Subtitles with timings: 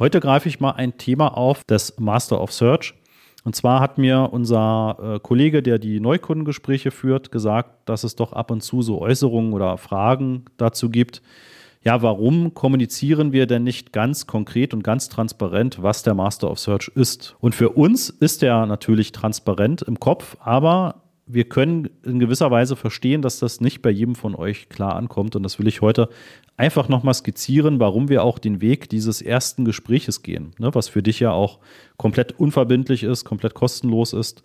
[0.00, 2.94] Heute greife ich mal ein Thema auf, das Master of Search.
[3.44, 8.32] Und zwar hat mir unser äh, Kollege, der die Neukundengespräche führt, gesagt, dass es doch
[8.32, 11.20] ab und zu so Äußerungen oder Fragen dazu gibt.
[11.84, 16.58] Ja, warum kommunizieren wir denn nicht ganz konkret und ganz transparent, was der Master of
[16.58, 17.36] Search ist?
[17.38, 21.02] Und für uns ist er natürlich transparent im Kopf, aber
[21.32, 25.36] wir können in gewisser Weise verstehen, dass das nicht bei jedem von euch klar ankommt.
[25.36, 26.08] Und das will ich heute
[26.56, 31.02] einfach nochmal skizzieren, warum wir auch den Weg dieses ersten Gespräches gehen, ne, was für
[31.02, 31.60] dich ja auch
[31.96, 34.42] komplett unverbindlich ist, komplett kostenlos ist.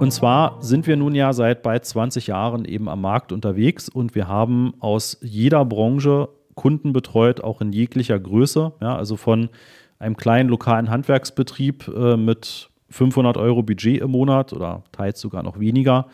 [0.00, 4.14] Und zwar sind wir nun ja seit bald 20 Jahren eben am Markt unterwegs und
[4.14, 8.72] wir haben aus jeder Branche Kunden betreut, auch in jeglicher Größe.
[8.80, 9.50] Ja, also von
[10.00, 15.60] einem kleinen lokalen Handwerksbetrieb äh, mit 500 Euro Budget im Monat oder teils sogar noch
[15.60, 16.06] weniger.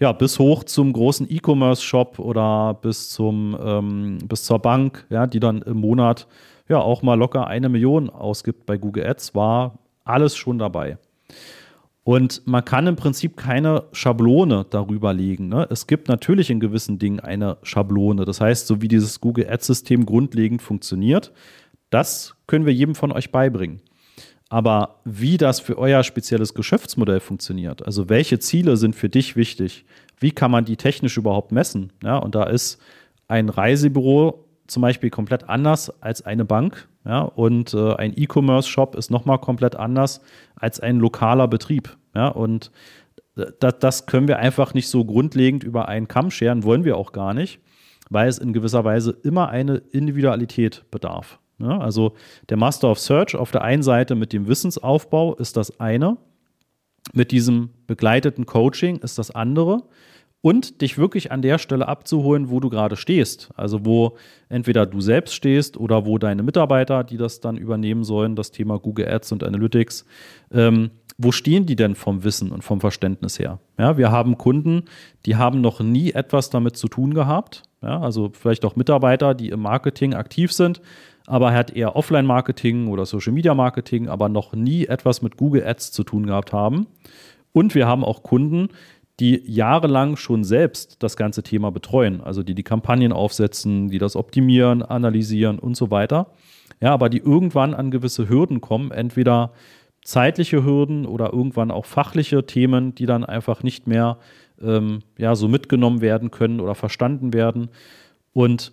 [0.00, 5.40] Ja, bis hoch zum großen E-Commerce-Shop oder bis zum ähm, bis zur Bank, ja, die
[5.40, 6.26] dann im Monat
[6.68, 10.98] ja auch mal locker eine Million ausgibt bei Google Ads, war alles schon dabei.
[12.04, 15.48] Und man kann im Prinzip keine Schablone darüber legen.
[15.48, 15.66] Ne?
[15.68, 18.24] Es gibt natürlich in gewissen Dingen eine Schablone.
[18.24, 21.32] Das heißt, so wie dieses Google Ads-System grundlegend funktioniert,
[21.90, 23.80] das können wir jedem von euch beibringen.
[24.48, 29.84] Aber wie das für euer spezielles Geschäftsmodell funktioniert, also welche Ziele sind für dich wichtig,
[30.18, 31.92] wie kann man die technisch überhaupt messen?
[32.02, 32.80] Ja, und da ist
[33.28, 36.88] ein Reisebüro zum Beispiel komplett anders als eine Bank.
[37.04, 40.20] Ja, und äh, ein E-Commerce-Shop ist nochmal komplett anders
[40.56, 41.96] als ein lokaler Betrieb.
[42.14, 42.70] Ja, und
[43.60, 47.12] das, das können wir einfach nicht so grundlegend über einen Kamm scheren, wollen wir auch
[47.12, 47.60] gar nicht,
[48.10, 51.38] weil es in gewisser Weise immer eine Individualität bedarf.
[51.58, 52.14] Ja, also
[52.48, 56.16] der Master of Search auf der einen Seite mit dem Wissensaufbau ist das eine,
[57.12, 59.82] mit diesem begleiteten Coaching ist das andere
[60.40, 63.50] und dich wirklich an der Stelle abzuholen, wo du gerade stehst.
[63.56, 64.16] Also wo
[64.48, 68.78] entweder du selbst stehst oder wo deine Mitarbeiter, die das dann übernehmen sollen, das Thema
[68.78, 70.04] Google Ads und Analytics,
[70.52, 73.58] ähm, wo stehen die denn vom Wissen und vom Verständnis her?
[73.76, 74.84] Ja, wir haben Kunden,
[75.26, 77.64] die haben noch nie etwas damit zu tun gehabt.
[77.82, 80.80] Ja, also vielleicht auch Mitarbeiter, die im Marketing aktiv sind,
[81.28, 86.02] aber er hat eher Offline-Marketing oder Social-Media-Marketing, aber noch nie etwas mit Google Ads zu
[86.02, 86.86] tun gehabt haben.
[87.52, 88.68] Und wir haben auch Kunden,
[89.20, 94.16] die jahrelang schon selbst das ganze Thema betreuen, also die die Kampagnen aufsetzen, die das
[94.16, 96.28] optimieren, analysieren und so weiter.
[96.80, 99.52] Ja, aber die irgendwann an gewisse Hürden kommen, entweder
[100.02, 104.18] zeitliche Hürden oder irgendwann auch fachliche Themen, die dann einfach nicht mehr
[104.62, 107.68] ähm, ja, so mitgenommen werden können oder verstanden werden.
[108.32, 108.72] Und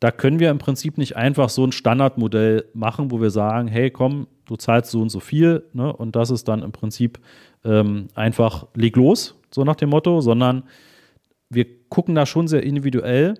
[0.00, 3.90] da können wir im Prinzip nicht einfach so ein Standardmodell machen, wo wir sagen, hey,
[3.90, 5.92] komm, du zahlst so und so viel, ne?
[5.92, 7.18] und das ist dann im Prinzip
[7.64, 10.64] ähm, einfach leg los, so nach dem Motto, sondern
[11.50, 13.34] wir gucken da schon sehr individuell,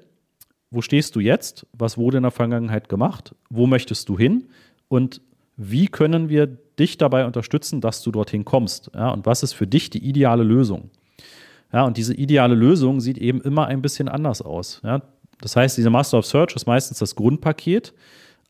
[0.71, 4.49] wo stehst du jetzt, was wurde in der Vergangenheit gemacht, wo möchtest du hin
[4.89, 5.21] und
[5.57, 9.11] wie können wir dich dabei unterstützen, dass du dorthin kommst, ja?
[9.11, 10.91] und was ist für dich die ideale Lösung.
[11.73, 14.81] Ja, und diese ideale Lösung sieht eben immer ein bisschen anders aus.
[14.83, 15.03] Ja,
[15.41, 17.94] das heißt, diese Master of Search ist meistens das Grundpaket,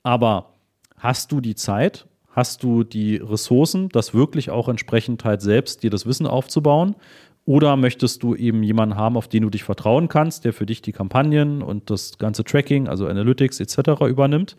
[0.02, 0.54] aber
[0.96, 5.90] hast du die Zeit, hast du die Ressourcen, das wirklich auch entsprechend halt selbst dir
[5.90, 6.96] das Wissen aufzubauen?
[7.44, 10.82] Oder möchtest du eben jemanden haben, auf den du dich vertrauen kannst, der für dich
[10.82, 14.02] die Kampagnen und das ganze Tracking, also Analytics etc.
[14.06, 14.56] übernimmt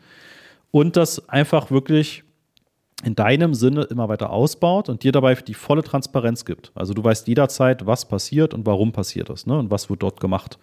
[0.72, 2.23] und das einfach wirklich
[3.04, 6.72] in deinem Sinne immer weiter ausbaut und dir dabei die volle Transparenz gibt.
[6.76, 9.58] Also du weißt jederzeit, was passiert und warum passiert das ne?
[9.58, 10.60] und was wird dort gemacht.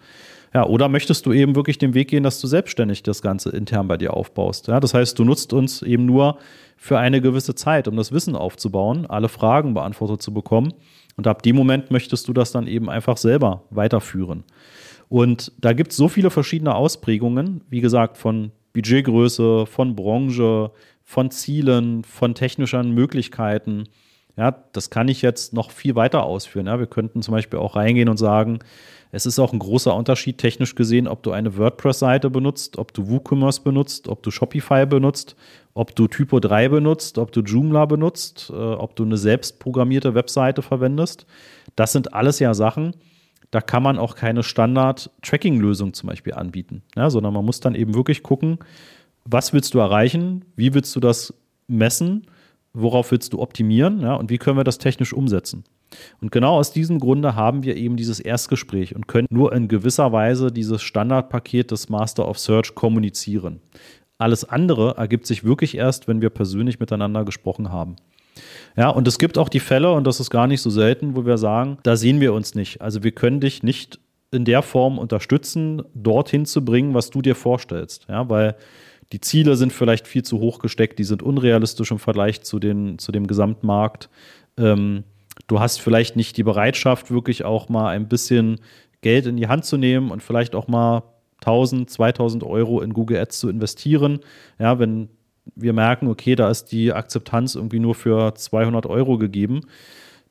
[0.53, 3.87] Ja, oder möchtest du eben wirklich den Weg gehen, dass du selbstständig das Ganze intern
[3.87, 4.67] bei dir aufbaust?
[4.67, 6.37] Ja, das heißt, du nutzt uns eben nur
[6.77, 10.73] für eine gewisse Zeit, um das Wissen aufzubauen, alle Fragen beantwortet zu bekommen.
[11.15, 14.43] Und ab dem Moment möchtest du das dann eben einfach selber weiterführen.
[15.09, 20.71] Und da gibt es so viele verschiedene Ausprägungen, wie gesagt, von Budgetgröße, von Branche,
[21.07, 23.85] von Zielen, von technischen Möglichkeiten.
[24.35, 26.67] Ja, das kann ich jetzt noch viel weiter ausführen.
[26.67, 28.59] Ja, wir könnten zum Beispiel auch reingehen und sagen,
[29.13, 33.07] es ist auch ein großer Unterschied technisch gesehen, ob du eine WordPress-Seite benutzt, ob du
[33.07, 35.37] WooCommerce benutzt, ob du Shopify benutzt,
[35.73, 40.61] ob du Typo 3 benutzt, ob du Joomla benutzt, äh, ob du eine selbstprogrammierte Webseite
[40.61, 41.25] verwendest.
[41.77, 42.95] Das sind alles ja Sachen,
[43.49, 47.95] da kann man auch keine Standard-Tracking-Lösung zum Beispiel anbieten, ja, sondern man muss dann eben
[47.95, 48.59] wirklich gucken,
[49.29, 51.33] was willst du erreichen, wie willst du das
[51.67, 52.27] messen,
[52.73, 55.63] worauf willst du optimieren ja, und wie können wir das technisch umsetzen.
[56.21, 60.11] Und genau aus diesem Grunde haben wir eben dieses Erstgespräch und können nur in gewisser
[60.11, 63.61] Weise dieses Standardpaket des Master of Search kommunizieren.
[64.17, 67.95] Alles andere ergibt sich wirklich erst, wenn wir persönlich miteinander gesprochen haben.
[68.75, 71.25] Ja, und es gibt auch die Fälle, und das ist gar nicht so selten, wo
[71.25, 72.81] wir sagen, da sehen wir uns nicht.
[72.81, 73.99] Also wir können dich nicht
[74.31, 78.05] in der Form unterstützen, dorthin zu bringen, was du dir vorstellst.
[78.09, 78.55] Ja, weil
[79.11, 82.99] die Ziele sind vielleicht viel zu hoch gesteckt, die sind unrealistisch im Vergleich zu, den,
[82.99, 84.09] zu dem Gesamtmarkt.
[84.57, 85.03] Ähm,
[85.47, 88.59] du hast vielleicht nicht die Bereitschaft, wirklich auch mal ein bisschen
[89.01, 91.03] Geld in die Hand zu nehmen und vielleicht auch mal
[91.41, 94.19] 1000, 2000 Euro in Google Ads zu investieren.
[94.59, 95.09] Ja, wenn
[95.55, 99.61] wir merken, okay, da ist die Akzeptanz irgendwie nur für 200 Euro gegeben,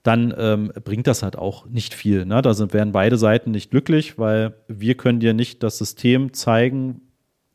[0.02, 2.26] dann ähm, bringt das halt auch nicht viel.
[2.26, 2.42] Ne?
[2.42, 7.00] Da sind, werden beide Seiten nicht glücklich, weil wir können dir nicht das System zeigen,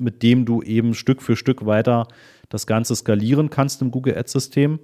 [0.02, 2.08] mit dem du eben Stück für Stück weiter
[2.50, 4.80] das Ganze skalieren kannst im Google Ads-System.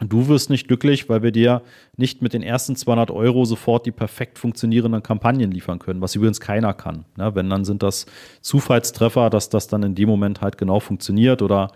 [0.00, 1.62] Du wirst nicht glücklich, weil wir dir
[1.96, 6.40] nicht mit den ersten 200 Euro sofort die perfekt funktionierenden Kampagnen liefern können, was übrigens
[6.40, 7.04] keiner kann.
[7.16, 7.34] Ne?
[7.34, 8.06] Wenn, dann sind das
[8.40, 11.70] Zufallstreffer, dass das dann in dem Moment halt genau funktioniert oder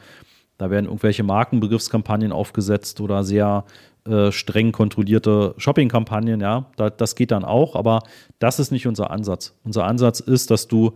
[0.59, 3.65] da werden irgendwelche Markenbegriffskampagnen aufgesetzt oder sehr
[4.07, 8.03] äh, streng kontrollierte Shopping-Kampagnen, ja, da, das geht dann auch, aber
[8.39, 9.55] das ist nicht unser Ansatz.
[9.65, 10.93] Unser Ansatz ist, dass du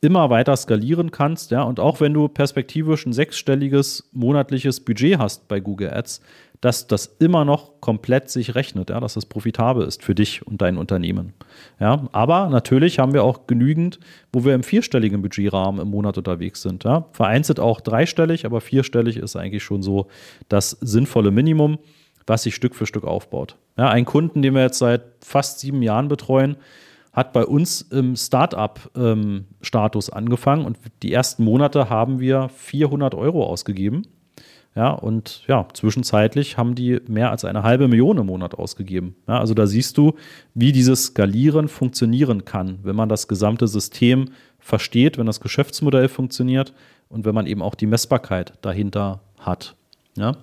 [0.00, 5.48] immer weiter skalieren kannst, ja, und auch wenn du perspektivisch ein sechsstelliges monatliches Budget hast
[5.48, 6.20] bei Google Ads,
[6.60, 10.60] dass das immer noch komplett sich rechnet, ja, dass das profitabel ist für dich und
[10.60, 11.32] dein Unternehmen.
[11.80, 14.00] Ja, aber natürlich haben wir auch genügend,
[14.32, 16.84] wo wir im vierstelligen Budgetrahmen im Monat unterwegs sind.
[16.84, 17.06] Ja.
[17.12, 20.06] Vereinzelt auch dreistellig, aber vierstellig ist eigentlich schon so
[20.48, 21.78] das sinnvolle Minimum
[22.28, 23.56] was sich Stück für Stück aufbaut.
[23.76, 26.56] Ja, ein Kunden, den wir jetzt seit fast sieben Jahren betreuen,
[27.18, 33.44] hat bei uns im Startup-Status ähm, angefangen und die ersten Monate haben wir 400 Euro
[33.44, 34.06] ausgegeben.
[34.76, 39.16] Ja, und ja, zwischenzeitlich haben die mehr als eine halbe Million im Monat ausgegeben.
[39.26, 40.14] Ja, also da siehst du,
[40.54, 44.26] wie dieses Skalieren funktionieren kann, wenn man das gesamte System
[44.60, 46.72] versteht, wenn das Geschäftsmodell funktioniert
[47.08, 49.74] und wenn man eben auch die Messbarkeit dahinter hat.
[50.16, 50.36] Ja.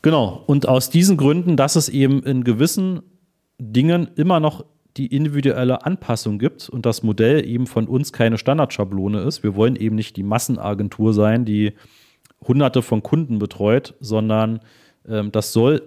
[0.00, 0.42] Genau.
[0.46, 3.02] Und aus diesen Gründen, dass es eben in gewissen
[3.58, 4.64] Dingen immer noch
[4.96, 9.42] die individuelle Anpassung gibt und das Modell eben von uns keine Standardschablone ist.
[9.42, 11.72] Wir wollen eben nicht die Massenagentur sein, die
[12.46, 14.60] hunderte von Kunden betreut, sondern
[15.08, 15.82] ähm, das soll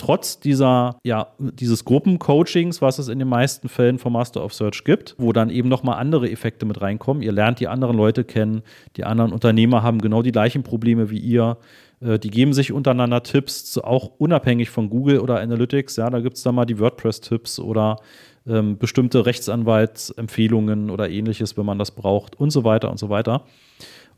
[0.00, 4.84] trotz dieser, ja, dieses Gruppencoachings, was es in den meisten Fällen vom Master of Search
[4.84, 7.22] gibt, wo dann eben nochmal andere Effekte mit reinkommen.
[7.22, 8.62] Ihr lernt die anderen Leute kennen,
[8.96, 11.58] die anderen Unternehmer haben genau die gleichen Probleme wie ihr.
[12.00, 15.96] Äh, die geben sich untereinander Tipps, auch unabhängig von Google oder Analytics.
[15.96, 17.98] Ja, da gibt es dann mal die WordPress-Tipps oder
[18.46, 23.44] ähm, bestimmte Rechtsanwaltsempfehlungen oder ähnliches, wenn man das braucht und so weiter und so weiter.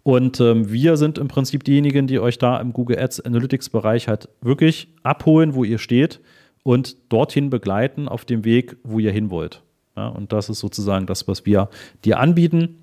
[0.03, 4.29] Und ähm, wir sind im Prinzip diejenigen, die euch da im Google Ads Analytics-Bereich halt
[4.41, 6.21] wirklich abholen, wo ihr steht
[6.65, 9.63] und dorthin begleiten auf dem Weg, wo ihr hin wollt.
[9.97, 11.69] Ja, und das ist sozusagen das, was wir
[12.05, 12.79] dir anbieten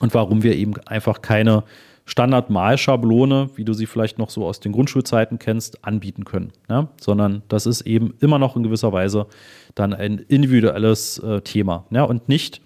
[0.00, 1.64] und warum wir eben einfach keine
[2.04, 6.52] Standard-Malschablone, wie du sie vielleicht noch so aus den Grundschulzeiten kennst, anbieten können.
[6.68, 6.88] Ja?
[7.00, 9.26] Sondern das ist eben immer noch in gewisser Weise
[9.74, 11.86] dann ein individuelles äh, Thema.
[11.90, 12.02] Ja?
[12.02, 12.60] Und nicht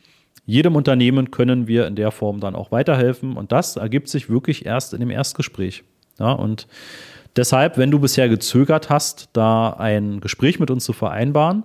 [0.47, 3.37] jedem Unternehmen können wir in der Form dann auch weiterhelfen.
[3.37, 5.85] Und das ergibt sich wirklich erst in dem Erstgespräch.
[6.19, 6.33] Ja?
[6.33, 6.67] Und
[7.37, 11.65] deshalb, wenn du bisher gezögert hast, da ein Gespräch mit uns zu vereinbaren,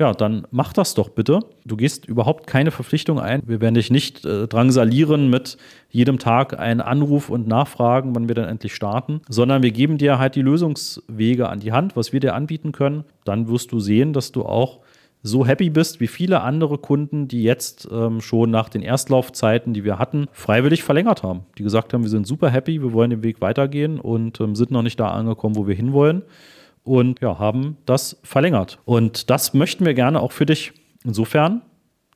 [0.00, 1.40] ja, dann mach das doch bitte.
[1.64, 3.42] Du gehst überhaupt keine Verpflichtung ein.
[3.46, 5.56] Wir werden dich nicht äh, drangsalieren mit
[5.90, 10.20] jedem Tag einen Anruf und Nachfragen, wann wir dann endlich starten, sondern wir geben dir
[10.20, 13.04] halt die Lösungswege an die Hand, was wir dir anbieten können.
[13.24, 14.78] Dann wirst du sehen, dass du auch
[15.24, 19.82] so happy bist wie viele andere Kunden, die jetzt ähm, schon nach den Erstlaufzeiten, die
[19.82, 21.40] wir hatten, freiwillig verlängert haben.
[21.58, 24.70] Die gesagt haben, wir sind super happy, wir wollen den Weg weitergehen und ähm, sind
[24.70, 26.22] noch nicht da angekommen, wo wir hinwollen
[26.84, 28.78] und ja, haben das verlängert.
[28.84, 30.72] Und das möchten wir gerne auch für dich.
[31.04, 31.62] Insofern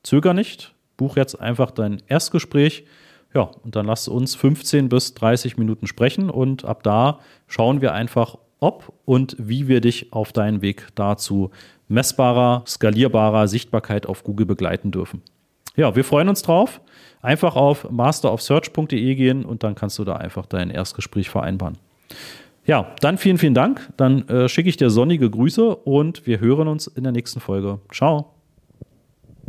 [0.03, 2.85] zöger nicht, buch jetzt einfach dein Erstgespräch.
[3.33, 7.93] Ja, und dann lass uns 15 bis 30 Minuten sprechen und ab da schauen wir
[7.93, 11.51] einfach, ob und wie wir dich auf deinen Weg dazu
[11.87, 15.21] messbarer, skalierbarer Sichtbarkeit auf Google begleiten dürfen.
[15.75, 16.79] Ja, wir freuen uns drauf.
[17.21, 21.77] Einfach auf masterofsearch.de gehen und dann kannst du da einfach dein Erstgespräch vereinbaren.
[22.65, 23.91] Ja, dann vielen, vielen Dank.
[23.97, 27.79] Dann äh, schicke ich dir sonnige Grüße und wir hören uns in der nächsten Folge.
[27.91, 28.32] Ciao.